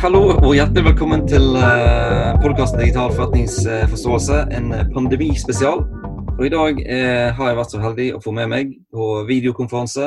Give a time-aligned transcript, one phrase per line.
[0.00, 5.78] Hallo og hjertelig velkommen til uh, podkasten Digital forretningsforståelse, en pandemispesial.
[6.38, 10.06] Og I dag eh, har jeg vært så heldig å få med meg på videokonferanse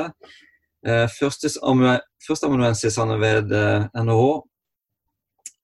[0.88, 4.26] eh, førsteamanuensisene ved eh, NHH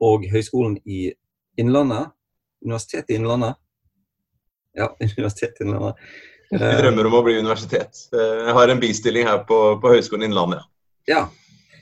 [0.08, 1.14] og Høgskolen i
[1.60, 2.06] Innlandet.
[2.66, 3.54] Universitetet i Innlandet.
[4.78, 5.96] Ja, Universitetet i Innlandet.
[6.52, 7.94] Vi drømmer om å bli universitet.
[8.14, 10.62] Eh, jeg har en bistilling her på, på Høgskolen Innlandet.
[11.10, 11.22] Ja.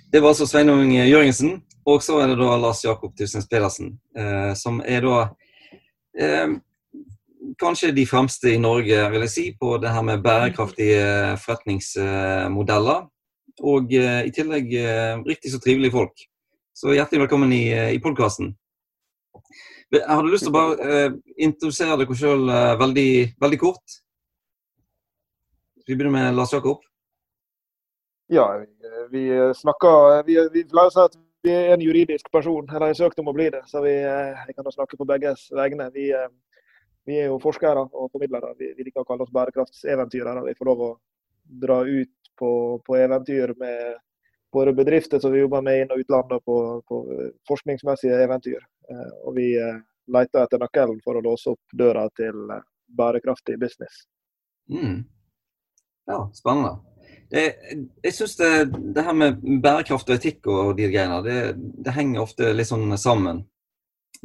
[0.10, 1.52] Det var altså Sveinung Jørgensen.
[1.90, 5.20] Og så er det da Lars Jakob Tusnes Pedersen, eh, som er da
[6.20, 6.52] eh,
[7.60, 13.08] kanskje de fremste i Norge vil jeg si, på det her med bærekraftige forretningsmodeller.
[13.60, 16.26] Og eh, i tillegg eh, riktig så trivelige folk.
[16.76, 18.54] Så hjertelig velkommen i, eh, i podkasten.
[19.92, 22.46] Jeg hadde lyst til å bare eh, introdusere dere sjøl
[22.80, 23.10] veldig,
[23.42, 23.98] veldig kort?
[25.88, 26.86] Vi begynner med Lars Jakob.
[28.30, 28.46] Ja,
[29.10, 29.24] vi
[29.58, 33.20] snakker Vi, vi pleier å si at vi er en juridisk person, eller har søkt
[33.22, 33.64] om å bli det.
[33.70, 35.88] Så vi, jeg kan snakke på begges vegne.
[35.96, 36.10] Vi,
[37.08, 38.52] vi er jo forskere og formidlere.
[38.60, 40.44] Vi, vi liker å kalle oss bærekraftseventyrere.
[40.50, 40.92] Vi får lov å
[41.64, 42.52] dra ut på,
[42.86, 43.98] på eventyr med
[44.52, 47.00] våre bedrifter som vi jobber med inn- og utlandet på, på
[47.48, 48.62] forskningsmessige eventyr.
[48.92, 49.80] Eh, og vi eh,
[50.10, 52.66] leter etter nøkkelen for å låse opp døra til eh,
[52.98, 54.06] bærekraftig business.
[54.70, 55.04] Mm.
[56.10, 56.80] Ja, spennende.
[57.30, 57.44] Det,
[58.02, 58.52] jeg syns det,
[58.96, 61.40] det, her med bærekraft og etikk og de greiene, det,
[61.86, 63.44] det henger ofte litt sånn sammen.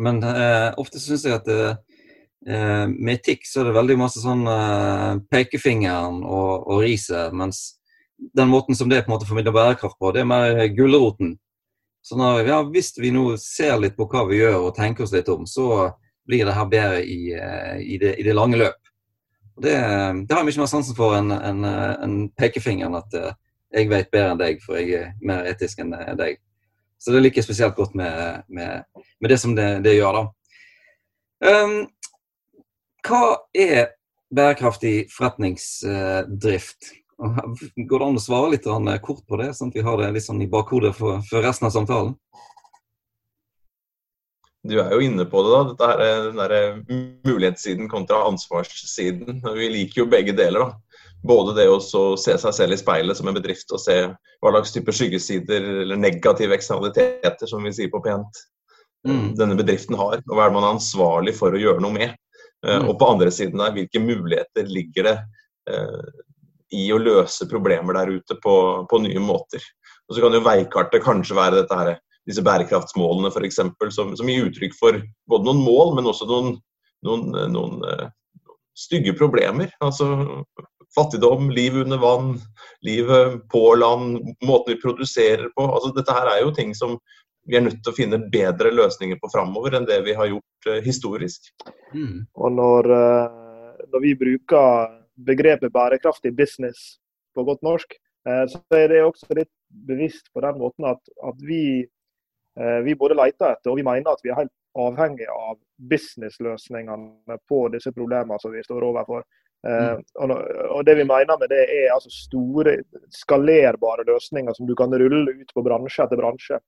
[0.00, 1.74] Men eh, ofte syns jeg at det,
[2.48, 7.78] Eh, med etikk så er det veldig masse sånn eh, pekefingeren og, og riset, mens
[8.36, 11.34] den måten som det på en måte formidler bærekraft på, det er mer gulroten.
[12.04, 15.14] Så når, ja, hvis vi nå ser litt på hva vi gjør og tenker oss
[15.16, 15.88] litt om, så
[16.28, 18.83] blir det her bedre i, eh, i, det, i det, lange løp.
[19.54, 19.74] Det,
[20.26, 23.34] det, har jeg mye mer sansen for enn en, en pekefingeren at uh,
[23.74, 26.40] jeg vet bedre enn deg, for jeg er mer etisk enn deg.
[26.98, 28.84] Så det liker jeg spesielt godt med, med,
[29.20, 30.24] med det som det, det gjør, da.
[31.44, 31.80] Um,
[33.04, 33.22] hva
[33.52, 33.90] er
[34.34, 36.92] bærekraftig forretningsdrift?
[37.20, 38.66] Går det an å svare litt
[39.04, 41.68] kort på det, sånn at vi har det litt sånn i bakhodet for, for, resten
[41.68, 42.14] av samtalen?
[44.64, 45.60] Du er jo inne på det, da.
[45.68, 46.54] Dette her er den der
[47.28, 49.42] mulighetssiden kontra ansvarssiden.
[49.44, 50.64] Vi liker jo begge deler.
[50.64, 51.00] da.
[51.24, 54.74] Både det å se seg selv i speilet som en bedrift og se hva slags
[54.74, 58.42] type skyggesider eller negative eksternaliteter, som vi sier på pent,
[59.08, 59.30] mm.
[59.38, 60.20] denne bedriften har.
[60.24, 62.16] Og hva er det man er ansvarlig for å gjøre noe med.
[62.64, 62.88] Eh, mm.
[62.88, 65.16] Og på andre siden der, hvilke muligheter ligger det
[65.72, 66.12] eh,
[66.74, 68.56] i å løse problemer der ute på,
[68.90, 69.64] på nye måter.
[70.08, 71.94] Og Så kan jo veikartet kanskje være dette her,
[72.28, 73.60] disse bærekraftsmålene f.eks.,
[73.94, 76.54] som, som gir uttrykk for både noen mål, men også noen,
[77.04, 78.06] noen, noen uh,
[78.78, 79.72] stygge problemer.
[79.84, 80.08] Altså
[80.94, 82.38] fattigdom, liv under vann,
[82.86, 85.66] livet på land, måten vi produserer på.
[85.66, 86.96] Altså, dette her er jo ting som
[87.44, 90.68] vi er nødt til å finne bedre løsninger på framover enn det vi har gjort
[90.70, 91.50] uh, historisk.
[91.92, 92.24] Mm.
[92.40, 94.94] Og når, uh, når, vi bruker
[95.28, 96.94] begrepet bærekraftig business
[97.36, 97.92] på godt norsk,
[98.28, 101.84] uh, så er det også litt bevisst på den måten at, at vi,
[102.54, 105.56] vi både leter etter og vi mener at vi er helt avhengig av
[105.90, 109.24] businessløsningene på disse problemene som vi står overfor.
[109.64, 110.02] Mm.
[110.20, 110.32] Og,
[110.76, 112.76] og Det vi mener med det, er altså store,
[113.14, 116.60] skalerbare løsninger som du kan rulle ut på bransje etter bransje.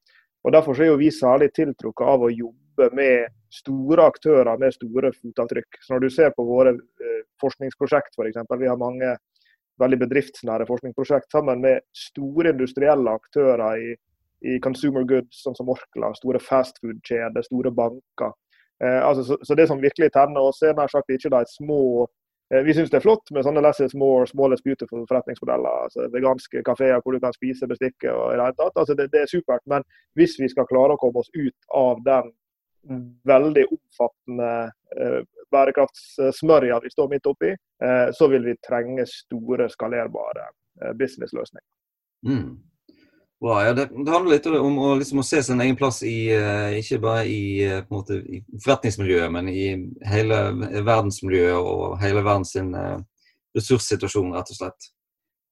[0.47, 5.11] Og Derfor er jo vi særlig tiltrukket av å jobbe med store aktører med store
[5.15, 5.81] fotavtrykk.
[5.83, 9.17] Så Når du ser på våre eh, forskningsprosjekt f.eks., vi har mange
[9.81, 13.97] veldig bedriftsnære forskningsprosjekt sammen med store industrielle aktører i,
[14.45, 18.35] i consumer goods, sånn som Orkla, store fastfood-kjeder, store banker.
[18.85, 22.07] Eh, altså, så, så, Det som virkelig tenner oss, er nær sagt ikke de små
[22.55, 25.87] Eh, vi syns det er flott med sånne less is more, small is beautiful forretningsmodeller.
[25.87, 28.77] altså Veganske kafeer hvor du kan spise bestikket og i det hele tatt.
[28.77, 29.65] Altså det, det, er supert.
[29.67, 29.87] Men
[30.19, 32.31] hvis vi skal klare å komme oss ut av den
[33.27, 34.53] veldig omfattende
[34.95, 35.19] eh,
[35.51, 37.51] bærekraftssmørja vi står midt oppi,
[37.83, 41.66] eh, så vil vi trenge store, skalerbare eh, businessløsninger.
[42.31, 42.53] Mm.
[43.41, 46.30] Wow, ja, det, det, handler litt om å, liksom, å, se sin egen plass i
[46.33, 49.66] uh, ikke bare i, uh, måte, i, forretningsmiljøet, men i
[50.09, 50.38] hele
[50.86, 52.97] verdensmiljøet og hele verdens uh,
[53.56, 54.88] ressurssituasjon, rett og slett.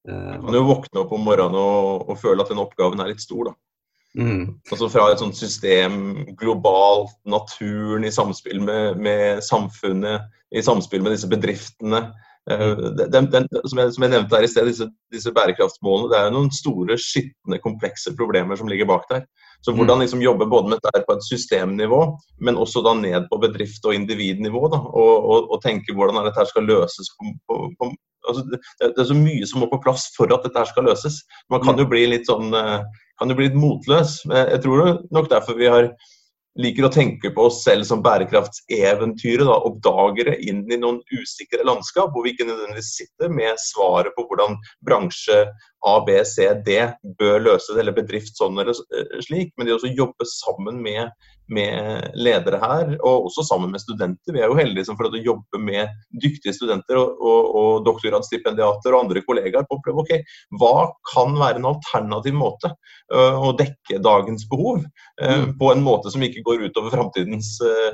[0.05, 3.23] Man kan jo våkne opp om morgenen og, og, føle at den oppgaven er litt
[3.25, 3.55] stor, da.
[4.21, 4.43] Mm.
[4.69, 5.95] Altså Fra et sånt system
[6.39, 12.03] globalt, naturen i samspill med, med samfunnet, i samspill med disse bedriftene,
[12.45, 16.27] Den, den, som, jeg, som, jeg, nevnte her i sted, disse, disse, bærekraftsmålene, det er
[16.29, 19.25] jo noen store, skitne, komplekse problemer som ligger bak der.
[19.65, 19.79] Så mm.
[19.79, 22.01] hvordan liksom jobbe både med dette på et systemnivå,
[22.45, 24.67] men også da ned på bedrift- og individnivå.
[24.75, 27.89] Da, og, og, og, tenke hvordan dette skal løses på, på, på
[28.29, 31.23] altså det, det, er så mye som må på plass for at dette skal løses.
[31.53, 31.85] Man kan mm.
[31.85, 34.19] jo bli litt sånn kan jo bli litt motløs.
[34.27, 35.93] Jeg tror nok derfor vi har
[36.61, 39.49] liker å tenke på oss selv som bærekraftseventyret.
[39.69, 44.59] Oppdagere inn i noen usikre landskap, hvor vi ikke nødvendigvis sitter med svaret på hvordan
[44.87, 45.45] bransje
[45.85, 46.79] A, B, C, D
[47.19, 49.53] bør løse det, eller bedrift sånn eller eh, slik.
[49.57, 51.11] Men de også jobbe sammen med
[51.53, 54.33] med ledere her, og også sammen med studenter.
[54.33, 57.51] Vi er jo heldige som får lov til å jobbe med dyktige studenter og, og,
[57.61, 60.15] og doktorgradsstipendiater og andre kollegaer på å prøve ok,
[60.61, 60.75] hva
[61.13, 65.55] kan være en alternativ måte uh, å dekke dagens behov uh, mm.
[65.61, 67.93] på en måte som ikke går utover framtidens uh,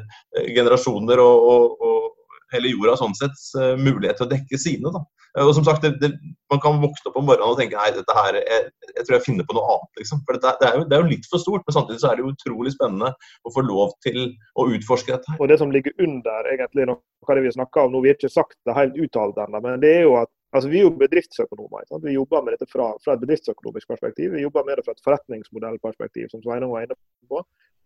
[0.54, 2.08] generasjoner og, og,
[2.50, 3.36] hele jorda sånn sett
[3.78, 4.90] mulighet til å dekke sine.
[4.90, 5.04] da.
[5.38, 6.10] Eh, og som sagt, det, det,
[6.50, 9.26] Man kan våkne opp om morgenen og tenke nei, dette her, jeg, jeg tror jeg
[9.26, 9.92] finner på noe annet.
[10.00, 10.22] liksom.
[10.26, 12.18] For det, det, er jo, det, er jo, litt for stort, men samtidig så er
[12.18, 13.12] det utrolig spennende
[13.46, 14.18] å få lov til
[14.58, 15.30] å utforske dette.
[15.30, 15.38] her.
[15.38, 18.18] Og Det som ligger under egentlig noe av det vi snakker om nå, vi har
[18.18, 20.96] ikke sagt det helt uttalt ennå, men det er jo at altså Vi er jo
[20.98, 21.84] bedriftsøkonomer.
[21.86, 22.02] Sant?
[22.02, 24.32] Vi jobber med dette fra, fra, et bedriftsøkonomisk perspektiv.
[24.34, 26.96] Vi jobber med det fra et forretningsmodellperspektiv, som Sveinung var inne
[27.30, 27.44] på.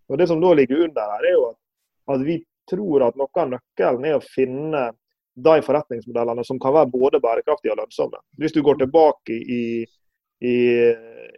[0.09, 1.59] Og Det som da ligger under her, er jo at,
[2.15, 2.39] at vi
[2.71, 4.87] tror at noe av nøkkelen er å finne
[5.35, 8.21] de forretningsmodellene som kan være både bærekraftige og lønnsomme.
[8.39, 9.65] Hvis du går tilbake i,
[10.41, 10.55] i,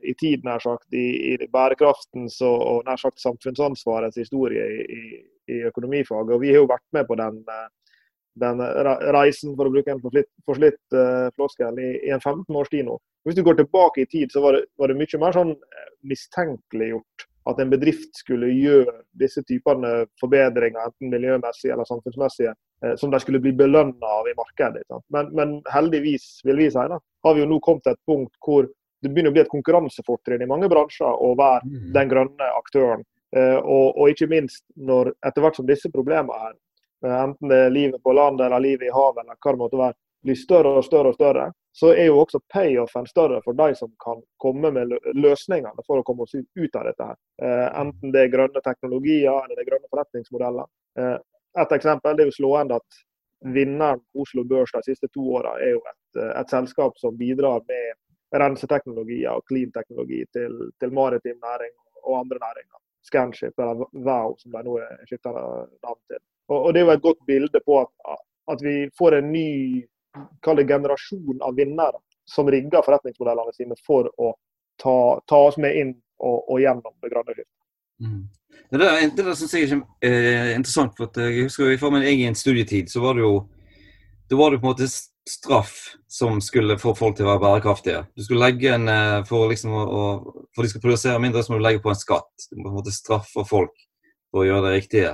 [0.04, 5.02] i tid, nær sagt, i, i bærekraftens og, og, nær sagt samfunnsansvarets historie i,
[5.48, 7.40] i, økonomifaget, og vi har jo vært med på den,
[8.42, 8.64] den
[9.16, 12.98] reisen, for å bruke en forslitt uh, floskel, i, en 15 års tid nå.
[13.26, 15.88] Hvis du går tilbake i tid, så var det, var det mye mer sånn eh,
[16.06, 22.65] mistenkeliggjort at en bedrift skulle gjøre disse typene forbedringer, enten miljømessige eller samfunnsmessige, eh,
[23.00, 24.82] som de skulle bli belønna av i markedet.
[25.14, 28.36] Men, men, heldigvis vil vi si da, har vi jo nå kommet til et punkt
[28.44, 28.68] hvor
[29.02, 31.90] det begynner å bli et konkurransefortrinn i mange bransjer å være mm.
[31.96, 33.04] den grønne aktøren.
[33.36, 36.56] Eh, og, og, ikke minst når etter hvert som disse problemene her,
[37.04, 39.80] eh, enten det er livet på land eller livet i havet eller hva det måtte
[39.82, 41.46] være, blir større og større og større,
[41.76, 46.06] så er jo også payoffen større for de som kan komme med løsningene for å
[46.06, 47.10] komme oss ut av dette.
[47.12, 47.18] her.
[47.42, 50.70] Eh, enten det er grønne teknologier eller det er grønne forretningsmodeller.
[51.62, 52.98] Et eksempel det er jo slående at
[53.54, 57.16] vinneren på Oslo Børs de siste to åra er jo et, eh, et, selskap som
[57.16, 61.72] bidrar med renseteknologier og clean-teknologi til, til, maritim næring
[62.02, 62.80] og andre næringer.
[63.06, 66.18] Scanship, eller VAU, som de nå skifter navn til.
[66.48, 68.18] Og, og, Det er jo et godt bilde på at,
[68.52, 69.50] at vi får en ny
[70.40, 74.32] det generasjon av vinnere som rigger forretningsmodellene sine for å
[74.82, 77.62] ta, ta oss med inn og, og gjennom det grønne skiftet.
[78.02, 78.24] Mm.
[78.70, 80.96] Det der, det der synes jeg er eh, interessant.
[80.96, 83.46] for jeg husker I min egen studietid så var det jo
[84.30, 84.88] da var det på en måte
[85.30, 85.74] straff
[86.08, 88.00] som skulle få folk til å være bærekraftige.
[88.16, 90.02] Du skulle legge en, eh, For, liksom å,
[90.54, 92.48] for de skal produsere mindre, så må du legge på en skatt.
[92.50, 93.74] Du må på en måte straffe folk
[94.30, 95.12] for å gjøre det riktige.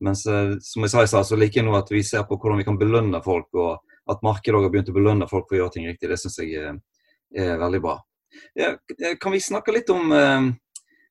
[0.00, 2.38] Mens eh, som jeg sa i stad, så liker jeg nå at vi ser på
[2.38, 3.48] hvordan vi kan belønne folk.
[3.52, 3.80] og
[4.10, 6.58] at markedet har begynt å belønne folk for å gjøre ting riktig, det syns jeg
[6.60, 6.74] er,
[7.32, 7.94] er, veldig bra.
[8.58, 8.74] Ja,
[9.16, 10.12] kan vi snakke litt om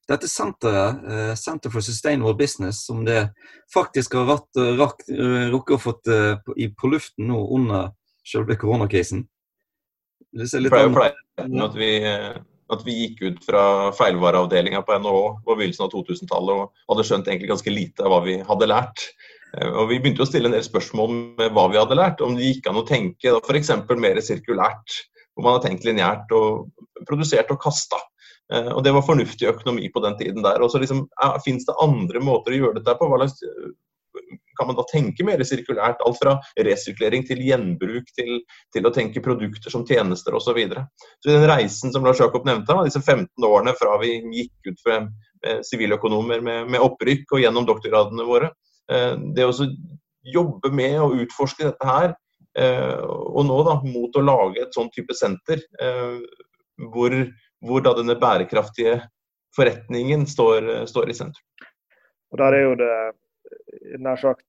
[0.10, 3.28] dette senteret, uh, Center for Sustainable Business, som det
[3.74, 6.10] faktisk har rak, uh, rukket å fått
[6.46, 7.94] på, i, på luften nå under
[8.28, 9.26] selve koronakrisen?
[10.34, 11.92] Det er jo pleier at vi,
[12.74, 13.64] at vi gikk ut fra
[13.98, 18.22] feilvareavdelinga på NHO på begynnelsen av 2000-tallet og hadde skjønt egentlig ganske lite av hva
[18.26, 19.06] vi hadde lært.
[19.58, 22.24] Eh, og Vi begynte å stille en del spørsmål med hva vi hadde lært.
[22.24, 23.74] Om det gikk an å tenke f.eks.
[24.06, 24.98] mer sirkulært,
[25.34, 28.00] hvor man har tenkt lineært og produsert og kasta.
[28.54, 30.62] Eh, og Det var fornuftig økonomi på den tiden der.
[30.62, 31.08] Og så liksom,
[31.46, 33.10] Fins det andre måter å gjøre dette på?
[33.10, 33.42] Hva slags,
[34.54, 36.02] kan man da tenke mer sirkulært?
[36.06, 36.36] Alt fra
[36.68, 38.36] resirkulering til gjenbruk til,
[38.76, 40.52] til å tenke produkter som tjenester osv.
[40.52, 40.86] Så, videre.
[41.24, 45.00] så den reisen som Lars Jakob nevnte, disse 15 årene fra vi gikk ut fra
[45.66, 48.54] siviløkonomer med, med opprykk og gjennom doktorgradene våre,
[48.92, 49.54] Eh, det å
[50.24, 52.16] jobbe med å utforske dette her,
[52.60, 56.20] eh, og nå da mot å lage et sånn type senter eh,
[56.92, 57.16] hvor,
[57.64, 59.00] hvor da denne bærekraftige
[59.56, 61.68] forretningen står, står, i sentrum.
[62.34, 64.46] Og Der er jo det nær sagt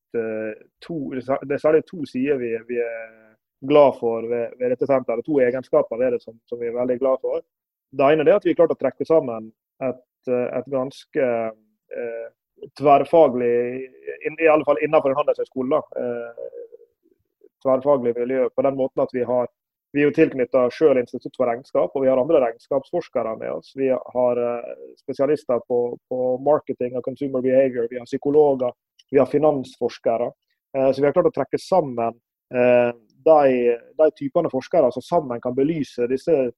[0.87, 3.25] to, det er særlig to sider vi, vi er
[3.68, 5.25] glad for ved, ved, dette senteret.
[5.26, 7.42] To egenskaper ved det som, som, vi er veldig glad for.
[7.99, 9.50] Det ene er at vi har klart å trekke sammen
[9.85, 11.28] et, et ganske
[11.99, 12.26] eh,
[12.80, 13.54] tverrfaglig,
[14.30, 16.49] i alle fall innenfor en handelshøyskole, eh,
[17.64, 19.49] tverrfaglig miljø på den måten at vi har
[19.94, 23.72] vi er jo tilknyttet selv Institutt for regnskap, og vi har andre regnskapsforskere med oss.
[23.78, 28.74] Vi har eh, spesialister på, på marketing og consumer behavior, vi har psykologer,
[29.10, 30.32] vi har finansforskere.
[30.74, 32.18] Eh, så vi har klart å trekke sammen
[33.24, 36.52] de, de typene forskere som sammen kan belyse disse, eh,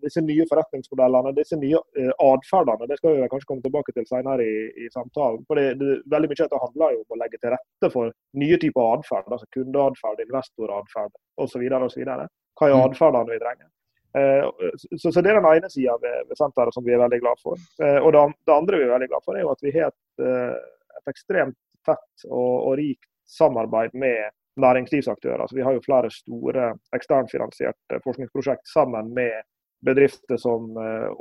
[0.00, 2.88] disse nye forretningsmodellene, disse nye eh, atferdene.
[2.88, 5.42] Det skal vi kanskje komme tilbake til senere i, i samtalen.
[5.48, 8.14] For det, det, veldig mye av det handler jo om å legge til rette for
[8.40, 9.28] nye typer atferd.
[9.28, 11.12] Altså kundeatferd, investoratferd
[11.44, 11.66] osv.
[11.68, 12.86] Hva er mm.
[12.86, 13.68] atferdene vi trenger?
[14.16, 17.20] Eh, så, så, Det er den ene sida ved, ved, senteret som vi er veldig
[17.20, 17.60] glad for.
[17.84, 19.92] Eh, og det, det, andre vi er veldig glad for, er jo at vi har
[19.92, 20.56] et, eh,
[21.00, 24.32] et ekstremt tett og, og rikt samarbeid med
[24.62, 25.46] næringslivsaktører.
[25.46, 29.46] Så vi har jo flere store eksternfinansierte forskningsprosjekt sammen med
[29.86, 30.72] bedrifter som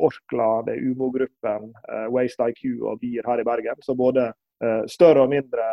[0.01, 1.67] Orkla, det Umo-gruppen,
[2.09, 3.77] Waste IQ og BIR her i Bergen.
[3.85, 4.31] Så både
[4.89, 5.67] større og mindre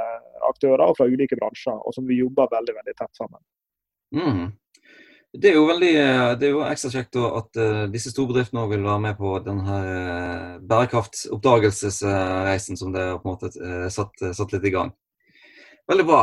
[0.44, 3.40] aktører fra ulike bransjer, og som vi jobber veldig veldig tett sammen.
[4.12, 4.52] Mm.
[5.34, 7.50] Det er jo veldig, eh, det er jo ekstra kjekt at
[7.90, 9.78] disse storbedriftene òg vil være med på denne
[10.70, 13.50] bærekraftsoppdagelsesreisen som det er på en måte
[13.90, 14.94] satt, satt, litt i gang.
[15.90, 16.22] Veldig bra.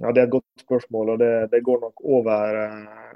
[0.00, 3.12] Ja, Det er et godt spørsmål, og det, det går nok over uh,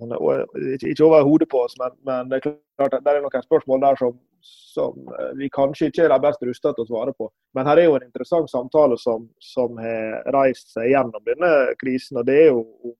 [0.00, 3.80] ikke over hodet på oss, men, men, det er klart at det er noen spørsmål
[3.82, 7.30] der som, som eh, vi kanskje ikke er de best rustet til å svare på.
[7.54, 12.20] Men her er jo en interessant samtale som, som har reist seg gjennom denne krisen.
[12.20, 12.94] og det er jo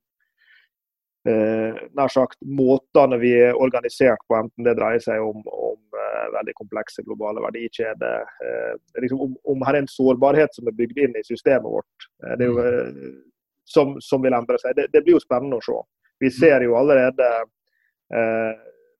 [1.29, 5.88] eh, nær sagt måtene vi er organisert på, enten det dreier seg om, om eh,
[6.35, 11.03] veldig komplekse globale verdikjeder, eh, liksom om, om her er en sårbarhet som er bygd
[11.05, 12.67] inn i systemet vårt, eh, det jo, mm.
[12.69, 13.15] eh,
[13.69, 14.77] som, som, vil endre seg.
[14.79, 15.79] Det, det blir jo spennende å se.
[16.23, 17.31] Vi ser jo allerede
[18.15, 18.53] eh,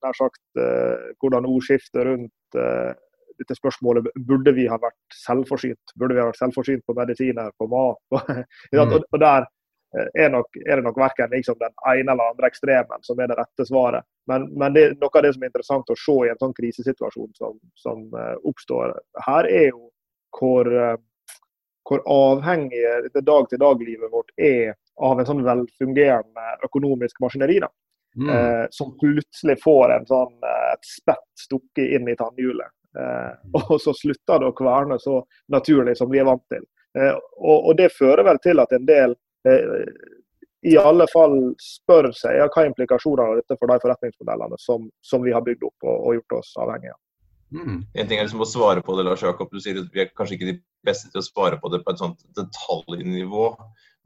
[0.05, 2.93] nær sagt eh, hvordan ordskiftet rundt eh,
[3.39, 5.95] dette spørsmålet burde vi ha vært selvforsynt.
[5.99, 8.01] Burde vi ha vært selvforsynt på medisiner, på mat?
[8.75, 8.81] mm.
[8.83, 9.53] og, der eh,
[9.95, 13.39] er, nok, er, det nok verken liksom den ene eller andre ekstremen som er det
[13.39, 14.05] rette svaret.
[14.29, 17.31] Men, men det, noe av det som er interessant å se i en sånn krisesituasjon
[17.39, 18.93] som, som uh, oppstår
[19.25, 19.87] her, er jo
[20.37, 20.99] hvor, uh,
[21.89, 27.61] hvor avhengig det dag-til-dag-livet vårt er av en sånn velfungerende økonomisk maskineri.
[27.65, 27.73] da.
[28.19, 28.29] Mm.
[28.35, 32.73] Eh, som plutselig får en sånn, eh, et spett stukket inn i tannhjulet.
[32.99, 35.21] Eh, og så slutter det å kverne så
[35.53, 36.65] naturlig som vi er vant til.
[36.99, 39.19] Eh, og, og, det fører vel til at en del eh,
[40.69, 45.23] i alle fall spør seg ja, hva implikasjonene av dette for de forretningsmodellene som, som
[45.23, 47.03] vi har bygd opp og, og gjort oss avhengige av.
[47.49, 47.77] Mm.
[47.97, 49.49] En ting er liksom å svare på det, Lars Jakob.
[49.55, 51.95] Du sier at vi er kanskje ikke de beste til å svare på det på
[51.95, 53.47] et sånt detaljnivå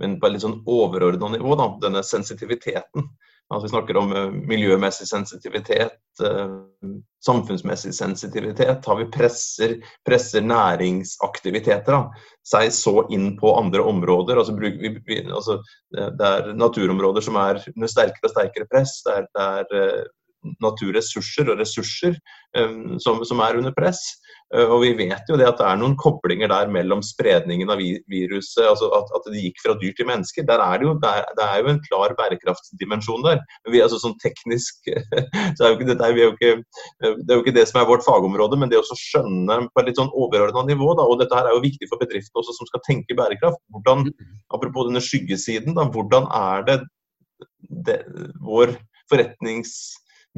[0.02, 1.56] men på et litt sånn overordna nivå.
[1.58, 3.08] Da, denne sensitiviteten.
[3.52, 6.62] Altså Vi snakker om uh, miljømessig sensitivitet, uh,
[7.26, 8.86] samfunnsmessig sensitivitet.
[8.86, 9.74] Har vi presser,
[10.08, 14.40] presser næringsaktiviteter da, seg så inn på andre områder.
[14.40, 15.58] Altså, vi, vi, altså,
[15.92, 19.00] det er naturområder som er under sterkere og sterkere press.
[19.04, 20.10] Det er, det er uh,
[20.62, 22.16] naturressurser og ressurser
[22.58, 24.00] um, som, som, er under press.
[24.52, 27.80] Eh, og vi vet jo det at det er noen koblinger der mellom spredningen av
[27.80, 30.46] viruset, altså at, at det gikk fra dyr til mennesker.
[30.48, 33.40] Der er det, jo, det, er, det er jo en klar bærekraftsdimensjon der.
[33.70, 34.90] Vi, er altså sånn teknisk,
[35.56, 36.52] så er jo ikke, det, er jo ikke,
[37.00, 39.90] det er jo ikke det som er vårt fagområde, men det å skjønne på et
[39.90, 42.68] litt sånn overordna nivå, da, og dette her er jo viktig for bedriftene også som
[42.68, 43.62] skal tenke bærekraft.
[43.72, 44.10] Hvordan,
[44.52, 46.80] apropos denne skyggesiden, da, hvordan er det,
[47.86, 48.02] det
[48.44, 48.76] vår
[49.10, 49.72] forretnings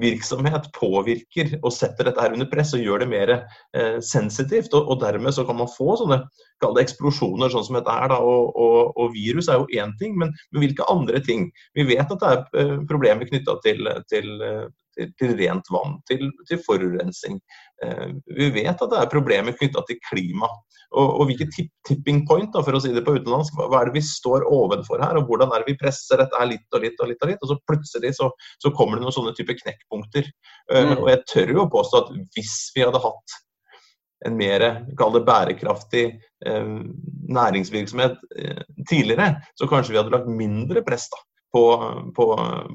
[0.00, 4.74] virksomhet påvirker og setter dette her under press og gjør det mer eh, sensitivt.
[4.74, 6.20] Og, og, dermed så kan man få sånne
[6.62, 8.08] kall det eksplosjoner sånn som dette her.
[8.10, 11.46] Da, og, og, og, virus er jo én ting, men, men, hvilke andre ting?
[11.78, 14.32] Vi vet at det er eh, problemer knytta til, til,
[14.96, 17.40] til, til, rent vann, til, til forurensning.
[17.84, 20.50] Eh, vi vet at det er problemer knytta til klima.
[20.94, 23.80] Og, og hvilke tip, tipping point, da, for å si det på utenlandsk, hva, hva,
[23.82, 25.18] er det vi står ovenfor her?
[25.18, 27.42] og Hvordan er det vi presser dette her litt og litt og litt, og litt,
[27.42, 28.30] og så plutselig så,
[28.62, 30.30] så kommer det noen sånne type knekkpunkter.
[30.70, 30.94] Eh, mm.
[31.00, 33.40] Og jeg tør jo påstå at hvis vi hadde hatt
[34.24, 34.64] en mer
[34.98, 36.04] kall det bærekraftig
[36.46, 36.74] eh,
[37.34, 41.20] næringsvirksomhet eh, tidligere, så kanskje vi hadde lagt mindre press da,
[41.54, 41.62] på,
[42.16, 42.24] på,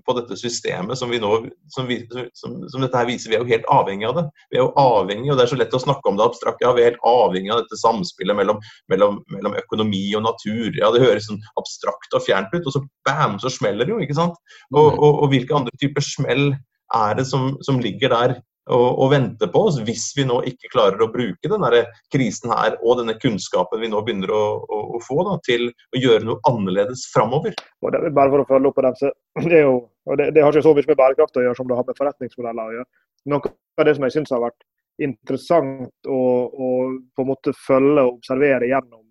[0.06, 1.34] på, dette systemet som vi nå
[1.74, 2.00] som, vi,
[2.38, 3.32] som, som, dette her viser.
[3.32, 4.26] Vi er jo helt avhengig av det.
[4.54, 6.64] Vi er jo avhengig, og Det er så lett å snakke om det abstrakt.
[6.64, 10.72] Ja, vi er helt avhengig av dette samspillet mellom, mellom, mellom økonomi og natur.
[10.80, 14.02] Ja, Det høres sånn abstrakt og fjernt ut, og så bam, så smeller det jo.
[14.06, 14.40] ikke sant?
[14.72, 14.96] Og, mm.
[14.96, 16.54] og, og hvilke andre typer smell
[16.96, 20.72] er det som, som ligger der og, og vente på oss hvis vi nå ikke
[20.74, 21.84] klarer å bruke denne
[22.14, 26.02] krisen her og denne kunnskapen vi nå begynner å, å, å få da, til å
[26.02, 27.56] gjøre noe annerledes framover.
[27.84, 29.14] Bare for å følge opp på dem, så
[29.46, 29.76] det, jo,
[30.16, 32.72] det, det, har ikke så mye med bærekraft å gjøre som det har med forretningsmodeller
[32.74, 32.90] å gjøre.
[33.34, 34.68] Noe av det som jeg syns har vært
[35.00, 36.70] interessant å, å,
[37.16, 39.04] på en måte følge og observere gjennom,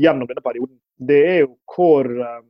[0.00, 2.40] gjennom denne perioden, det er jo hvor eh,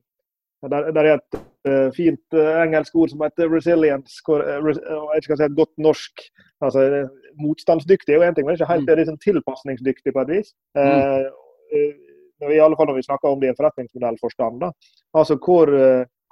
[0.69, 1.39] der, der er et
[1.69, 4.21] uh, fint uh, engelsk ord som heter 'resilience'.
[4.27, 4.81] Hvor, uh, res,
[5.15, 6.25] jeg skal si et godt norsk.
[6.61, 7.09] altså
[7.41, 10.55] Motstandsdyktig er jo én ting, men ikke helt, det er liksom tilpasningsdyktig på et vis.
[10.77, 12.51] Mm.
[12.51, 14.61] I alle fall når vi snakker om det i en forretningsmodellforstand.
[14.61, 14.71] Da.
[15.15, 15.71] Altså hvor,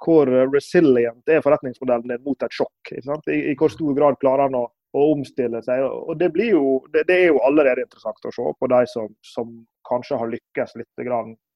[0.05, 2.91] hvor resilient er forretningsmodellen din mot et sjokk?
[2.91, 2.99] I,
[3.39, 4.65] I, hvor stor grad klarer han å
[4.97, 5.83] å omstille seg.
[5.85, 9.51] og Det, jo, det, det, er jo allerede interessant å se på de som, som
[9.89, 11.03] kanskje har lykkes litt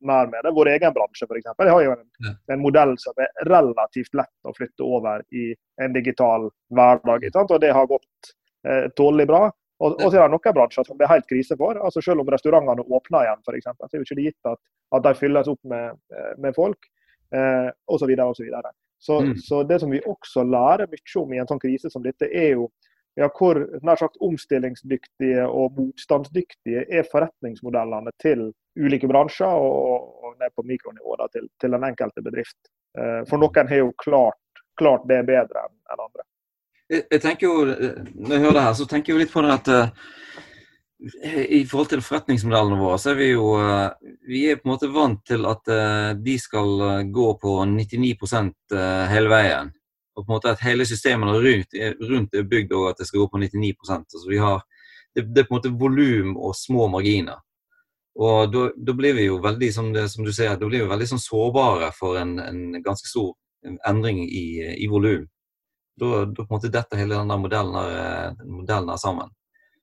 [0.06, 0.54] mer med det.
[0.54, 1.50] Vår egen bransje f.eks.
[1.58, 2.06] har jo en,
[2.54, 7.25] en, modell som er relativt lett å flytte over i en digital hverdag.
[7.44, 8.34] Og det har gått
[8.68, 9.44] eh, tålelig bra.
[9.84, 11.80] Og, og, så er det noen bransjer som det er helt krise for.
[11.82, 14.62] altså Selv om restaurantene åpner igjen, for eksempel, så er det ikke gitt at,
[14.94, 16.90] at de fylles opp med, eh, med folk.
[17.34, 18.13] Eh, osv.
[18.13, 18.36] Og
[19.04, 19.38] så, mm.
[19.38, 22.54] så det som vi også lærer mye om i en sånn krise som dette, er
[22.54, 22.70] jo
[23.15, 28.48] ja, hvor nær sagt omstillingsdyktige og motstandsdyktige er forretningsmodellene til
[28.79, 32.58] ulike bransjer, og, og ned på mikronivå da, til, til, den enkelte bedrift.
[32.98, 36.25] Eh, for noen har jo klart, klart det bedre enn en andre.
[36.89, 39.43] Jeg, jeg, tenker jo, Når jeg hører det her, så tenker jeg jo litt på
[39.46, 40.10] det at uh,
[41.34, 43.46] i forhold til forretningsmodellene våre, så er vi jo
[44.29, 45.72] vi er på en måte vant til at
[46.15, 48.13] de skal gå på 99
[49.12, 49.74] hele veien
[50.13, 51.77] og på en måte at hele systemene rundt,
[52.10, 54.62] rundt er bygd og at det skal gå på 99% altså vi har,
[55.15, 57.41] det, det, er på en måte volum og små marginer.
[58.13, 61.08] Og da blir vi jo veldig som, det, som, du ser, da blir vi veldig
[61.13, 63.34] sånn sårbare for en, en ganske stor
[63.89, 64.46] endring i,
[64.77, 65.25] i volum.
[65.98, 69.34] Da, da, på en måte detter hele denne modellen her, modellen her sammen.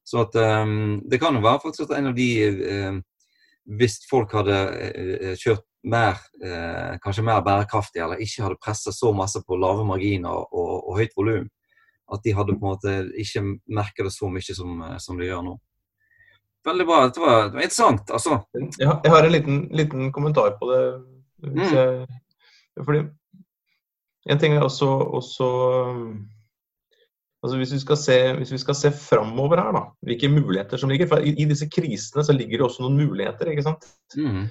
[0.06, 3.02] Så at um, Det kan jo være faktisk at en av de um,
[3.78, 9.12] Hvis folk hadde uh, kjørt mer, eh, kanskje mer bærekraftig, eller ikke hadde pressa så
[9.16, 11.49] masse på lave marginer og, og høyt volum,
[12.12, 15.30] at de hadde på en måte ikke merka det så mye som, eh, som, de
[15.30, 15.54] gjør nå.
[16.66, 17.04] Veldig bra.
[17.06, 18.42] Dette var, det var interessant, altså.
[18.52, 20.82] Jeg, jeg har en liten, liten, kommentar på det.
[21.46, 21.78] Hvis, mm.
[21.78, 23.06] jeg, fordi
[24.28, 24.84] En ting er også,
[25.16, 25.46] også
[27.42, 30.92] altså hvis, vi skal se, hvis vi skal se framover her, da, hvilke muligheter som
[30.92, 33.48] ligger for I, i disse krisene så ligger det også noen muligheter.
[33.48, 33.88] ikke sant?
[34.20, 34.44] Mm.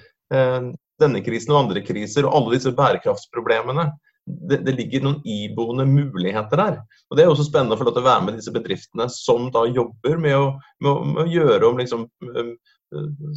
[1.00, 3.90] Denne krisen og andre kriser og alle disse bærekraftsproblemene.
[4.30, 6.74] Det, det, ligger noen iboende muligheter der.
[7.10, 9.48] Og Det er også spennende å få lov til å være med disse bedriftene som
[9.54, 10.44] da jobber med å,
[10.84, 12.04] med å, med å gjøre om liksom,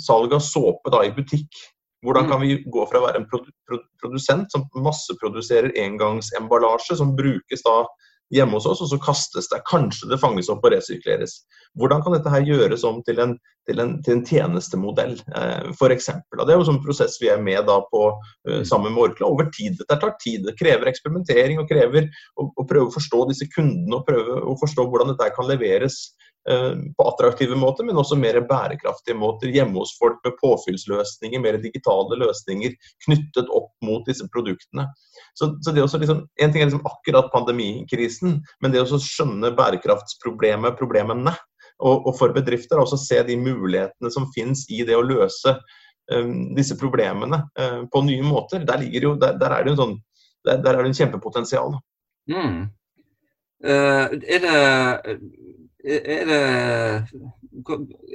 [0.01, 1.63] salg av såpe da, i butikk.
[2.03, 7.77] Hvordan kan vi gå fra å være en produsent som masseproduserer engangsemballasje, som brukes da
[8.33, 9.61] hjemme hos oss, og så kastes det.
[9.69, 11.35] Kanskje det fanges opp og resirkuleres.
[11.79, 13.35] Hvordan kan dette her gjøres om til en,
[13.69, 16.09] til en, til en tjenestemodell, eh, f.eks.?
[16.33, 19.29] Det er jo en sånn prosess vi er med da på uh, sammen med Orkla
[19.29, 19.77] over tid.
[19.81, 20.45] Dette tar tid.
[20.47, 24.57] Det krever eksperimentering og krever å, å prøve å forstå disse kundene og prøve å
[24.61, 26.01] forstå hvordan dette kan leveres
[26.32, 31.55] Eh, på attraktive måter, men også mer bærekraftige måter hjemme hos folk med påfyllsløsninger, mer
[31.63, 32.73] digitale løsninger
[33.05, 34.89] knyttet opp mot disse produktene.
[35.39, 38.99] Så, så det er også liksom, En ting er liksom akkurat pandemikrisen, men det å
[38.99, 41.31] skjønne bærekraftsproblemet, problemene,
[41.83, 45.55] og, og for bedrifter også se de mulighetene som finnes i det å løse
[46.11, 49.97] um, disse problemene uh, på nye måter, der, jo, der, der er det jo sånn,
[50.47, 51.77] der, der er det en kjempepotensial.
[52.31, 52.63] Mm.
[53.63, 54.57] Uh, er det
[55.83, 56.37] er det,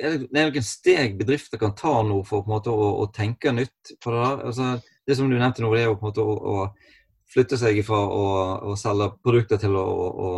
[0.00, 3.52] er det noen steg bedrifter kan ta nå for på en måte å, å tenke
[3.52, 4.44] nytt på det der?
[4.48, 4.68] Altså,
[5.06, 7.82] det som du nevnte nå, det er jo på en måte å, å flytte seg
[7.84, 8.24] fra å,
[8.70, 10.30] å, selge produkter til å, å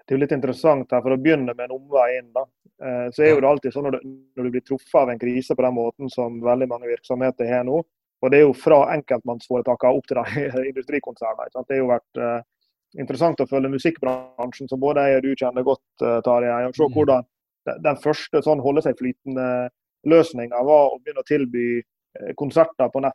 [0.08, 2.30] Det er jo litt interessant her, for å begynne med en omvei inn.
[2.32, 2.46] da,
[2.80, 4.06] eh, så er jo det alltid sånn når du,
[4.38, 7.66] når du, blir truffet av en krise på den måten som veldig mange virksomheter har
[7.68, 7.82] nå,
[8.18, 11.52] og det er jo fra enkeltmannsforetakene opp til de industrikonsernene.
[11.52, 12.40] Det har jo vært uh,
[12.98, 16.64] interessant å følge musikkbransjen, som både jeg og du kjenner godt, uh, Tarjei.
[16.64, 16.96] og Se mm.
[16.96, 17.28] hvordan
[17.84, 21.68] den første sånn holde seg flytende-løsninga var å begynne å tilby
[22.36, 23.14] konserter på nett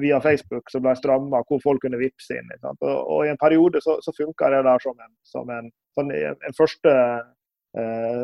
[0.00, 2.50] via Facebook som ble stramma, hvor folk kunne vippse inn.
[2.62, 6.10] Og, og, I en periode så, så funka det der som en, som en, sånn,
[6.12, 6.90] en første
[7.78, 8.22] eh,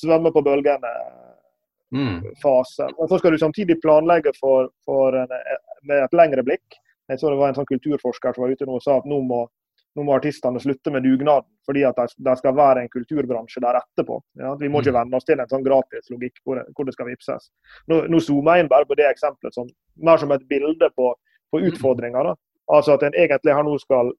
[0.00, 1.94] svømme på bølgene-fase.
[1.94, 2.94] Mm.
[2.98, 5.30] Men så skal du samtidig planlegge for, for en,
[5.88, 6.68] med et lengre blikk.
[7.08, 9.18] Jeg så det var en sånn kulturforsker som var ute nå og sa at nå
[9.24, 9.40] må
[9.98, 14.20] nå må artistene slutte med dugnaden, fordi at det skal være en kulturbransje der etterpå.
[14.38, 14.98] Ja, vi må ikke mm.
[15.00, 17.50] venne oss til en sånn gratislogikk hvor, hvor det skal vipses.
[17.90, 19.66] Nå, nå zoomer jeg inn bare på det eksempelet som,
[19.98, 21.10] mer som et bilde på,
[21.50, 21.66] på mm.
[21.72, 22.30] utfordringer.
[22.30, 22.38] Da.
[22.78, 24.14] Altså at en egentlig her nå skal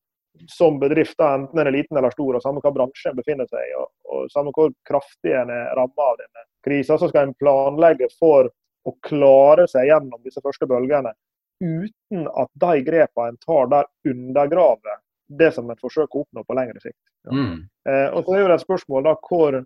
[0.48, 3.74] som bedrift, enten en er liten eller stor, og samme hva bransjen befinner seg i,
[3.76, 8.08] og, og samme hvor kraftig en er ramma av denne krisa, så skal en planlegge
[8.20, 8.48] for
[8.88, 11.12] å klare seg gjennom disse første bølgene
[11.60, 16.58] uten at de grepene en tar der, undergraver det som en forsøker å oppnå på
[16.58, 17.00] lengre sikt.
[17.28, 17.34] Ja.
[17.34, 17.58] Mm.
[17.90, 19.58] Eh, og så er jo det et spørsmål da hvor,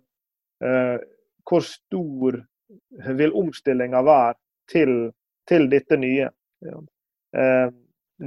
[0.68, 0.96] eh,
[1.48, 2.40] hvor stor
[3.20, 4.34] vil omstillinga være
[4.70, 4.94] til,
[5.48, 6.28] til, dette nye.
[6.64, 6.80] Ja.
[7.40, 7.68] Eh,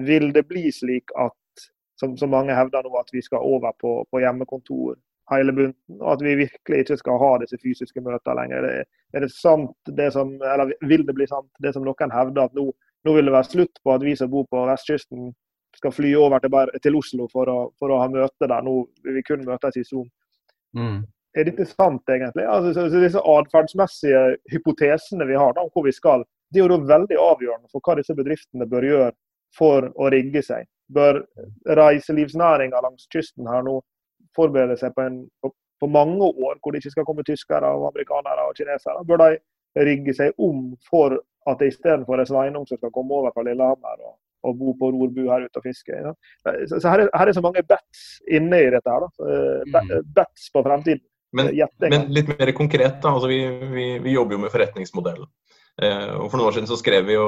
[0.07, 1.67] vil det bli slik at,
[1.99, 4.97] som, som, mange hevder nå, at vi skal over på, på hjemmekontor
[5.31, 8.57] hele bunten, og at vi virkelig ikke skal ha disse fysiske møtene lenger.
[8.57, 12.13] Er det, er det sant, det som, eller vil det bli sant, det som noen
[12.13, 12.69] hevder, at nå,
[13.05, 15.33] nå vil det være slutt på at vi som bor på vestkysten
[15.77, 18.65] skal fly over til, til Oslo for å, for å, ha møte der.
[18.65, 20.07] Nå vil vi kun møtes i Zoom.
[20.77, 21.03] Mm.
[21.37, 22.47] Er dette sant, egentlig?
[22.49, 26.65] Altså, så, så disse atferdsmessige hypotesene vi har da, om hvor vi skal, det er
[26.65, 29.13] jo da veldig avgjørende for hva disse bedriftene bør gjøre
[29.57, 30.65] for å rigge seg.
[30.93, 31.21] Bør
[31.77, 33.79] reiselivsnæringa langs kysten her nå
[34.37, 37.89] forberede seg på, en, på, på, mange år hvor det ikke skal komme tyskere, og
[37.91, 39.03] amerikanere og kinesere?
[39.07, 43.35] Bør de rigge seg om for at det istedenfor er Sveinung som skal komme over
[43.35, 45.93] fra Lillehammer og å bo på rorbu her ute og fiske.
[45.93, 46.13] Ja.
[46.69, 48.91] Så, så her, er, her, er, så mange bets inne i dette.
[48.93, 49.05] her.
[49.05, 49.77] Da.
[49.77, 49.93] Mm.
[50.17, 51.05] Bets på fremtiden.
[51.35, 51.51] Men,
[51.83, 53.11] men, litt mer konkret, da.
[53.11, 53.41] Altså, vi,
[53.73, 55.27] vi, vi, jobber jo med forretningsmodellen.
[55.83, 57.25] Eh, og For noen år siden så skrev vi jo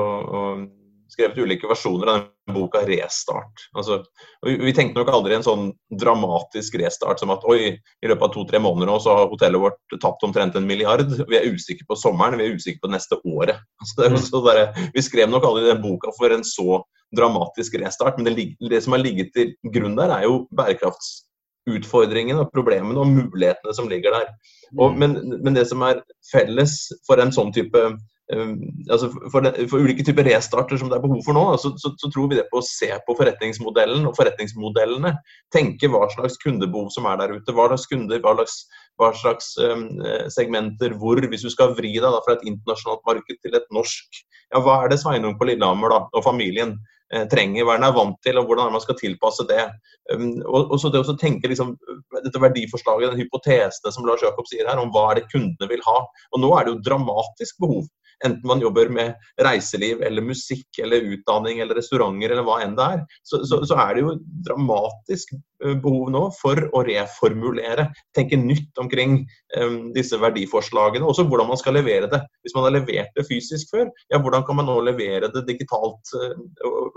[1.10, 3.64] skrevet ulike versjoner av den boka 'Restart'.
[3.78, 4.04] Altså,
[4.46, 8.62] vi tenkte nok aldri en sånn dramatisk restart som at oi, i løpet av to-tre
[8.62, 11.10] måneder nå så har hotellet vårt tapt omtrent en milliard.
[11.30, 13.58] Vi er usikre på sommeren, vi er usikre på neste året.
[14.10, 14.60] Altså, der,
[14.94, 16.82] vi skrev nok aldri den boka for en så
[17.16, 23.02] dramatisk restart, men det, det som har ligget til grunn der, er jo bærekraftsutfordringene, problemene
[23.02, 24.32] og mulighetene som ligger der.
[24.78, 25.00] Og, mm.
[25.02, 26.76] men, men, det som er felles
[27.08, 28.54] for en sånn type um,
[28.92, 31.96] altså for, det, for, ulike typer restarter som det er behov for nå, så, så,
[31.98, 35.16] så, tror vi det på å se på forretningsmodellen og forretningsmodellene.
[35.56, 37.56] Tenke hva slags kundebehov som er der ute.
[37.56, 38.62] Hva slags kunder, hva slags,
[39.00, 39.88] hva slags um,
[40.32, 41.20] segmenter, hvor.
[41.32, 44.92] Hvis du skal vri deg fra et internasjonalt marked til et norsk, ja, hva er
[44.92, 46.76] det Sveinung på Lillehammer da, og familien
[47.14, 47.66] eh, trenger?
[47.68, 49.68] Hva den er vant til, og hvordan er man skal tilpasse det?
[50.12, 51.76] Um, og, og, så det å tenke liksom,
[52.18, 55.86] dette verdiforslaget, den hypotesene som Lars Jakob sier her, om hva er det kundene vil
[55.88, 56.02] ha.
[56.34, 57.88] Og nå er det jo dramatisk behov
[58.26, 62.88] enten man jobber med reiseliv eller musikk eller utdanning eller restauranter eller hva enn det
[62.96, 64.16] er, så, så, så er det jo
[64.48, 69.22] dramatisk eh, behov nå for å reformulere, tenke nytt omkring
[69.60, 71.06] um, disse verdiforslagene.
[71.08, 72.22] Også hvordan man skal levere det.
[72.44, 76.14] Hvis man har levert det fysisk før, ja, hvordan kan man nå levere det digitalt
[76.16, 76.36] uh,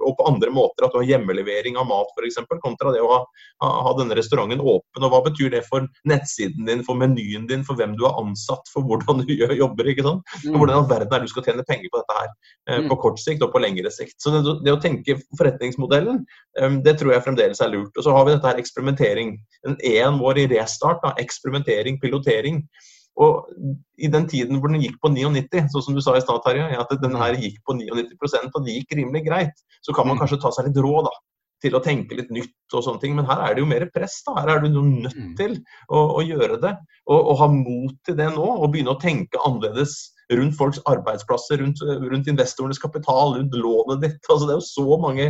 [0.03, 0.87] og på andre måter?
[0.87, 3.21] At du har hjemmelevering av mat f.eks., kontra det å ha,
[3.63, 5.03] ha, denne restauranten åpen.
[5.03, 8.69] og Hva betyr det for nettsiden din, for menyen din, for hvem du har ansatt,
[8.73, 9.93] for hvordan du jobber?
[9.93, 10.23] ikke sant?
[10.43, 10.57] Mm.
[10.57, 12.89] Hvordan i all verden er det du skal tjene penger på dette her eh, mm.
[12.91, 14.17] på kort sikt og på lengre sikt.
[14.23, 16.23] Så det, det, å tenke forretningsmodellen,
[16.63, 17.93] um, det tror jeg fremdeles er lurt.
[17.97, 19.37] Og så har vi dette her eksperimentering.
[19.69, 22.63] En én vår i restart, da, eksperimentering, pilotering.
[23.21, 23.51] Og
[24.01, 26.71] i den tiden hvor den gikk på 99, sånn som du sa i stad, Terje,
[26.81, 28.17] at den her gikk på 99
[28.49, 30.23] og det gikk rimelig greit, så kan man mm.
[30.25, 31.13] kanskje ta seg litt råd da,
[31.63, 33.17] til å tenke litt nytt og sånne ting.
[33.19, 34.19] Men her er det jo mer press.
[34.27, 35.35] da, Her er du nødt mm.
[35.39, 36.73] til å, å gjøre det.
[37.07, 39.99] Og, og, ha mot til det nå, og begynne å tenke annerledes
[40.39, 44.23] rundt folks arbeidsplasser, rundt, rundt investorenes kapital, rundt lånet ditt.
[44.33, 45.27] Altså, det er jo så mange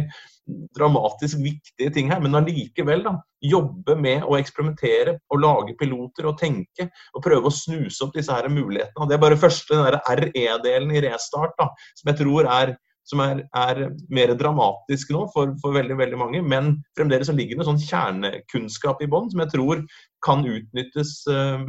[0.76, 6.38] dramatisk viktige ting her, men allikevel da, jobbe med å eksperimentere og lage piloter og
[6.40, 9.08] tenke og prøve å snuse opp disse her mulighetene.
[9.08, 9.82] Det er bare første
[10.22, 12.74] RE-delen i restart da, som jeg tror er,
[13.08, 13.84] som er, er
[14.14, 16.42] mer dramatisk nå for, for, veldig veldig mange.
[16.42, 19.82] Men fremdeles så ligger det sånn kjernekunnskap i bånn som jeg tror
[20.26, 21.68] kan utnyttes um,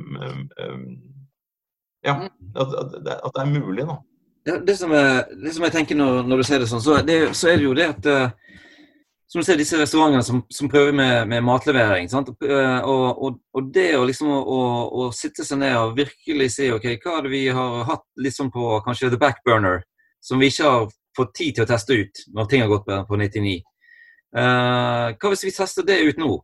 [0.62, 0.88] um,
[2.04, 2.30] ja, mm.
[2.56, 3.98] at, at, at, det er mulig, da.
[4.46, 6.98] Ja, det, som jeg, det, som jeg, tenker når, når du ser det sånn, så,
[7.06, 8.58] det, så, er det jo det at uh,
[9.32, 12.10] Som du ser disse restaurantene som, som prøver med, med matlevering.
[12.12, 14.60] Uh, og, og, og, det å liksom å,
[14.92, 18.36] å, sitte seg ned og virkelig si ok, hva er det vi har hatt litt
[18.36, 19.82] sånn på kanskje the backburner,
[20.22, 23.08] som vi ikke har fått tid til å teste ut når ting har gått bedre
[23.08, 23.62] på 99.
[24.34, 26.36] Uh, hva hvis vi tester det ut nå?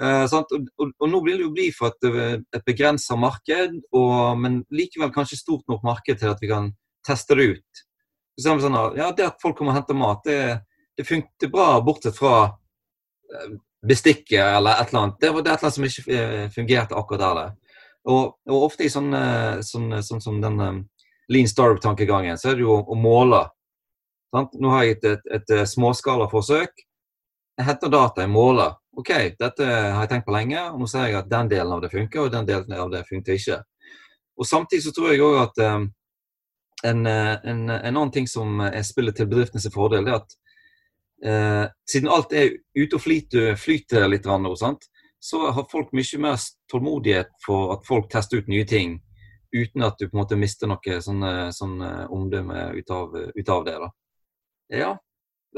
[0.00, 4.38] Uh, og, og, og, nå vil det jo bli for et, et begrensa marked, og,
[4.40, 6.70] men likevel kanskje stort nok marked til at vi kan
[7.06, 7.82] teste det ut.
[8.40, 10.38] Sånn, ja, Det at folk kommer og henter mat, det,
[10.96, 12.48] det funker bra, bortsett fra
[13.86, 15.20] bestikket eller et eller annet.
[15.20, 17.52] Det var det et eller annet som ikke fungerte akkurat der.
[18.08, 19.12] Og, og ofte i sånn,
[19.64, 20.60] som den
[21.30, 23.44] lean startup-tankegangen, så er det jo å måle.
[24.34, 24.56] Sant?
[24.60, 26.84] Nå har jeg et, et, et småskalaforsøk.
[27.60, 28.79] Jeg henter data, jeg måler.
[28.98, 31.82] OK, dette har jeg tenkt på lenge, og nå ser jeg at den delen av
[31.84, 33.60] det funker, og den delen av det funker ikke.
[34.40, 35.84] Og Samtidig så tror jeg òg at um,
[36.88, 40.34] en, en, en, annen ting som er spillet til bedriftenes fordel, det er at
[41.26, 44.54] uh, siden alt er ute og flyter, flyter litt, nå,
[45.20, 46.40] så har folk mye mer
[46.72, 48.96] tålmodighet for at folk tester ut nye ting,
[49.54, 51.22] uten at du på en måte mister noe sånn,
[51.52, 51.76] sånn
[52.08, 53.76] omdømme ut av, ut av, det.
[53.84, 53.90] da.
[54.80, 54.90] Ja.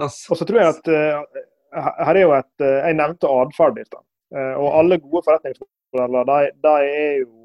[0.02, 3.86] Og så tror jeg at uh, her er jo et uh, Jeg nevnte atferd i
[3.86, 4.04] stad.
[4.34, 7.38] Uh, og alle gode forretningsmodeller de, de, er jo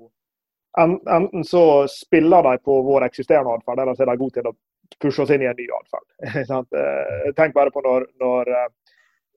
[0.77, 4.53] Enten så spiller de på vår eksisterende atferd, eller så er de gode til å
[5.01, 6.67] pushe oss inn i en ny atferd.
[7.39, 8.51] Tenk bare på når, når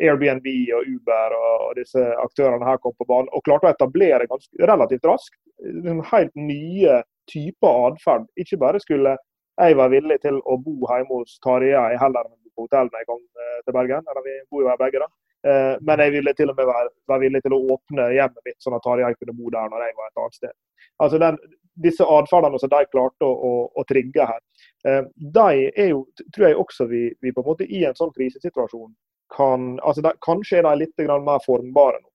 [0.04, 4.52] Airbnb og Uber og disse aktørene her kom på banen og klarte å etablere ganske,
[4.68, 7.00] relativt raskt liksom helt nye
[7.30, 8.28] typer atferd.
[8.40, 9.16] Ikke bare skulle
[9.60, 13.08] jeg være villig til å bo hjemme hos Tarjei heller enn på hotell når jeg
[13.10, 14.06] kom eh, til Bergen.
[14.12, 15.10] Eller vi bor jo her begge, da.
[15.50, 18.58] Eh, men jeg ville til og med være, være villig til å åpne hjemmet mitt,
[18.60, 20.56] sånn at Tarjei kunne bo der når jeg var et annet sted.
[21.00, 21.40] Altså den,
[21.80, 24.40] Disse atferdene som de klarte å, å, å trigge her,
[24.84, 25.04] eh,
[25.38, 26.02] de er jo,
[26.34, 28.90] tror jeg også vi, vi på en måte i en sånn krisesituasjon
[29.30, 32.08] kan altså de, Kanskje er de litt mer formbare nå.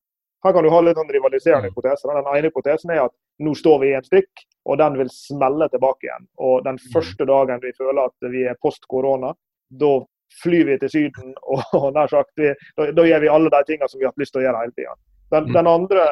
[0.45, 1.73] Her kan du ha litt sånn rivaliserende mm.
[1.73, 2.11] hypoteser.
[2.11, 5.65] Den ene hypotesen er at nå står vi i en stikk, og den vil smelle
[5.73, 6.27] tilbake igjen.
[6.37, 6.91] Og den mm.
[6.93, 9.31] første dagen vi føler at vi er post korona,
[9.73, 9.95] da
[10.43, 11.35] flyr vi til Syden,
[11.77, 14.23] og nær sagt, vi, da, da, gjør vi alle de tingene som vi har hatt
[14.23, 14.97] lyst til å gjøre hele tida.
[15.33, 15.53] Den, mm.
[15.53, 16.09] den, andre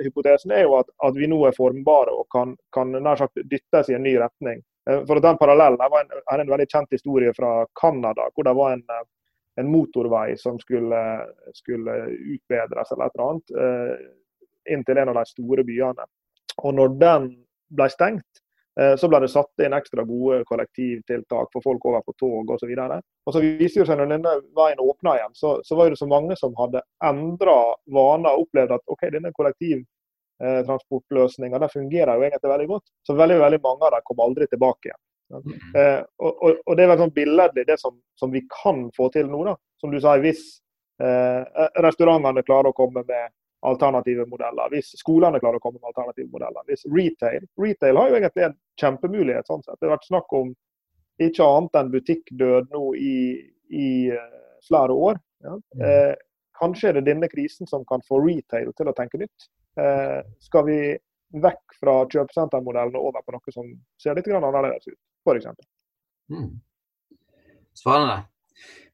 [0.00, 3.90] hypotesen er jo at, at, vi nå er formbare og kan, kan nær sagt dyttes
[3.92, 4.62] i en ny retning.
[4.88, 8.76] Eh, for den parallellen en, er en veldig kjent historie fra Canada, hvor det var
[8.76, 9.08] en eh,
[9.60, 11.00] en motorvei som skulle,
[11.54, 11.96] skulle
[12.34, 16.06] utbedres eller et eller annet, eh, inn til en av de store byene.
[16.64, 17.28] Og når den
[17.76, 18.39] ble stengt,
[18.96, 22.72] så ble det satt inn ekstra gode kollektivtiltak for folk over på tog osv.
[22.72, 26.08] Og, så viser det seg når denne veien åpna igjen, så, så, var det så
[26.08, 32.70] mange som hadde endra vaner og opplevd at OK, denne kollektivtransportløsninga fungerer jo egentlig veldig
[32.72, 32.86] godt.
[33.06, 35.02] Så veldig, veldig mange av dem kom aldri tilbake igjen.
[35.76, 39.10] Eh, og, og, og, Det er vel sånn billedlig det som, som, vi kan få
[39.14, 39.44] til nå.
[39.46, 39.54] da.
[39.82, 40.42] Som du sa, Hvis
[41.02, 41.42] eh,
[41.84, 43.34] restaurantene klarer å komme med
[43.66, 48.18] alternative modeller, hvis skolene klarer å komme med alternative modeller, hvis retail Retail har jo
[48.18, 49.46] egentlig en kjempemulighet.
[49.46, 49.76] sånn sett.
[49.80, 50.54] Det har vært snakk om
[51.20, 53.16] ikke annet enn butikkdød nå i,
[53.68, 55.20] i uh, flere år.
[55.44, 55.58] Ja.
[55.76, 55.84] Mm.
[55.84, 56.14] Eh,
[56.60, 59.46] kanskje er det denne krisen som kan få retail til å tenke nytt.
[59.80, 60.80] Eh, skal vi
[61.40, 63.68] vekk fra kjøpesentermodellen og over på noe som
[64.00, 64.98] ser litt annerledes ut?
[65.24, 65.46] f.eks.
[66.32, 66.50] Mm.
[67.76, 68.22] Spennende.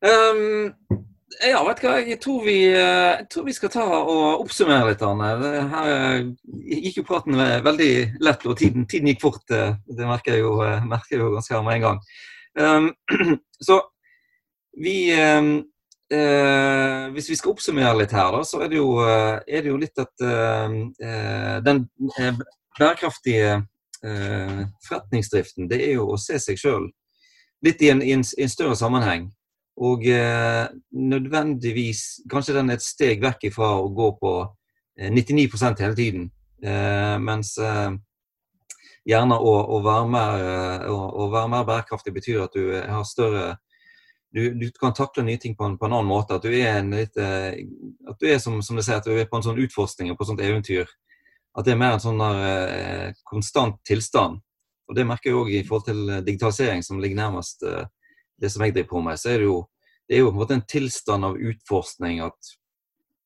[0.02, 1.96] Um, ja, vet du hva.
[2.06, 5.02] Jeg tror, vi, eh, jeg tror, vi, skal ta og oppsummere litt.
[5.02, 5.30] Anne.
[5.72, 6.28] Her eh,
[6.86, 7.90] gikk jo praten veldig
[8.22, 9.44] lett, og tiden, tiden gikk fort.
[9.50, 12.02] Eh, det merker jeg jo, merker jeg jo ganske her med en gang.
[12.56, 12.86] Um,
[13.68, 13.82] så
[14.80, 15.48] vi uh,
[17.12, 19.98] Hvis vi skal oppsummere litt her, da, så er det jo, er det jo litt
[19.98, 20.76] at uh,
[21.66, 21.82] den
[22.78, 23.64] bærekraftige
[24.86, 26.84] forretningsdriften, det er jo å se seg sjøl
[27.66, 29.26] litt i en, i, en, i en, større sammenheng.
[29.76, 30.64] Og eh,
[30.96, 34.32] nødvendigvis Kanskje den er et steg vekk ifra å gå på
[34.98, 36.30] eh, 99% hele tiden.
[36.64, 37.92] Eh, mens eh,
[39.06, 43.04] gjerne å, å, være mer, eh, å, å, være mer, bærekraftig betyr at du har
[43.04, 43.56] større
[44.36, 46.36] du, du kan takle nye ting på en, på en, annen måte.
[46.36, 49.46] At du er, litt, at du er som, som sier, at du er på en
[49.46, 50.90] sånn utforskning og på et sånt eventyr
[51.56, 54.40] at det er mer en sånn der, eh, konstant tilstand.
[54.88, 57.86] Og Det merker jeg òg i forhold til eh, digitalisering, som ligger nærmest eh,
[58.40, 59.20] det som jeg driver på med.
[59.20, 59.58] Så er det jo,
[60.08, 62.54] det er jo på en måte en tilstand av utforskning at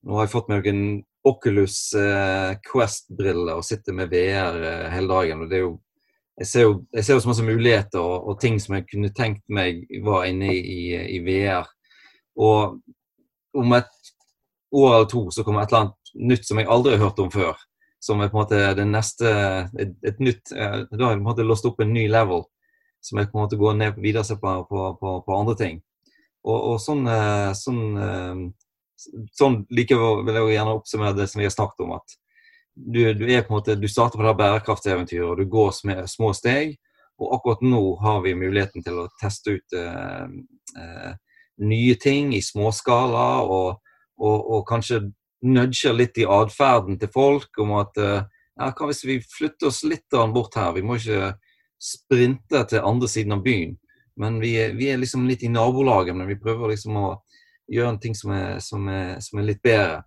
[0.07, 0.85] nå har jeg fått meg en
[1.29, 5.43] Oculus eh, Quest-briller og sitter med VR eh, hele dagen.
[5.45, 5.79] og det er jo
[6.41, 10.25] jeg ser jo, så masse muligheter og, og, ting som jeg kunne tenkt meg var
[10.25, 11.69] inne i, i, VR.
[12.41, 12.79] Og
[13.61, 13.91] om et
[14.73, 17.29] år eller to så kommer et eller annet nytt som jeg aldri har hørt om
[17.35, 17.61] før
[18.01, 19.31] som er på en måte det neste
[19.77, 22.47] et, et nytt Da har jeg på en måte låst opp en ny level
[23.01, 25.79] som jeg på en måte går ned videre ser på, på, på, på, andre ting.
[26.45, 31.49] Og, og sånn, eh, sånn, eh, sånn likevel vil jeg gjerne oppsummere det som vi
[31.49, 31.97] har snakket om.
[31.99, 32.17] at
[32.75, 36.09] du, du, er på en måte, du starter på det bærekraftseventyret, og du går med
[36.11, 36.77] små steg.
[37.21, 40.29] Og akkurat nå har vi muligheten til å teste ut eh,
[40.81, 41.13] eh,
[41.61, 43.83] nye ting i småskala, og,
[44.21, 45.03] og, og kanskje
[45.45, 48.23] nudger litt i atferden til folk om at eh,
[48.61, 50.75] ja, hva hvis vi flytter oss litt bort her?
[50.77, 51.35] Vi må ikke
[51.81, 53.77] sprinte til andre siden av byen.
[54.21, 57.09] Men vi vi er liksom litt i nabolaget, men vi prøver liksom å
[57.71, 60.03] gjøre en ting som er, som er, som er litt bedre.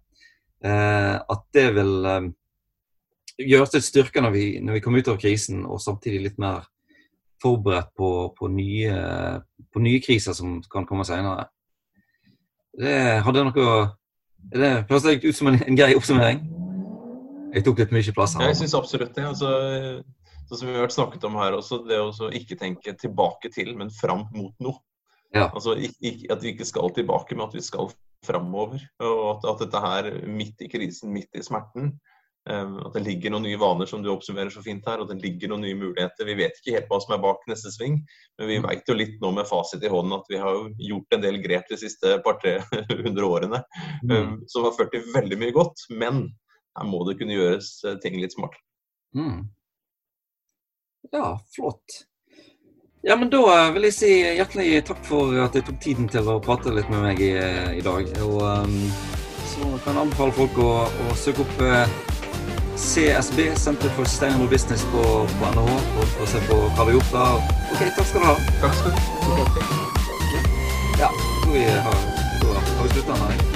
[0.64, 2.30] Eh, at det vil eh,
[3.40, 6.40] gjøre oss til styrke når vi, når vi kommer ut av krisen, og samtidig litt
[6.40, 6.68] mer
[7.44, 8.96] forberedt på, på, nye,
[9.74, 11.50] på nye, kriser som kan komme senere.
[12.80, 13.68] Det hadde noe
[14.54, 16.42] det Høres ut som en, en, grei oppsummering?
[17.54, 18.50] Jeg tok litt mye plass her.
[18.50, 19.24] Jeg syns absolutt det.
[19.30, 19.50] Altså,
[20.48, 23.94] sånn som vi har snakket om her også, det å ikke tenke tilbake til, men
[23.94, 24.80] fram mot noe.
[25.34, 25.48] Ja.
[25.50, 27.92] Altså ikke, At vi ikke skal tilbake, men at vi skal
[28.26, 28.82] framover.
[29.04, 31.94] Og at, at, dette her, midt i krisen, midt i smerten,
[32.50, 35.02] um, at det ligger noen nye vaner, som du oppsummerer så fint her.
[35.02, 36.28] Og det ligger noen nye muligheter.
[36.30, 38.00] Vi vet ikke helt hva som er bak neste sving,
[38.40, 41.18] men vi veit vet jo litt nå med fasit i hånden at vi har gjort
[41.18, 42.60] en del grep de siste par-tre
[43.08, 43.64] hundre årene
[44.06, 44.14] mm.
[44.14, 45.88] um, som har ført til veldig mye godt.
[45.92, 46.28] Men
[46.78, 48.56] her må det kunne gjøres eh, ting litt smart.
[49.18, 49.44] Mm.
[51.12, 52.06] Ja, flott.
[53.02, 56.40] Ja, men Da vil jeg si hjertelig takk for at jeg tok tiden til å
[56.44, 57.34] prate litt med meg i,
[57.76, 58.08] i dag.
[58.24, 58.78] Og um,
[59.52, 61.84] Så kan jeg anbefale folk å, å søke opp uh,
[62.80, 65.04] CSB, Center for Sustainable Business, på,
[65.36, 67.60] på NHH og, og se på hva vi har gjort der.
[67.74, 68.38] OK, takk skal du ha.
[68.64, 69.82] Takk skal du ha.
[71.04, 72.00] Ja, da har vi, har,
[72.54, 73.53] har vi slutta her.